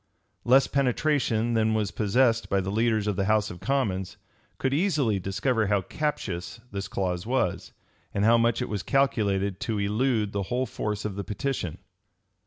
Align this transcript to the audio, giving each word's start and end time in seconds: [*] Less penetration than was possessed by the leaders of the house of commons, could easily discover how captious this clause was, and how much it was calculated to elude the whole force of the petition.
[*] 0.27 0.35
Less 0.43 0.65
penetration 0.65 1.53
than 1.53 1.75
was 1.75 1.91
possessed 1.91 2.49
by 2.49 2.59
the 2.59 2.71
leaders 2.71 3.05
of 3.05 3.15
the 3.17 3.25
house 3.25 3.51
of 3.51 3.59
commons, 3.59 4.17
could 4.57 4.73
easily 4.73 5.19
discover 5.19 5.67
how 5.67 5.83
captious 5.83 6.59
this 6.71 6.87
clause 6.87 7.27
was, 7.27 7.71
and 8.11 8.25
how 8.25 8.35
much 8.39 8.63
it 8.63 8.67
was 8.67 8.81
calculated 8.81 9.59
to 9.59 9.77
elude 9.77 10.31
the 10.31 10.41
whole 10.49 10.65
force 10.65 11.05
of 11.05 11.13
the 11.17 11.23
petition. 11.23 11.77